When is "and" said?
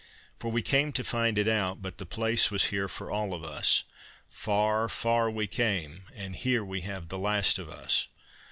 6.15-6.35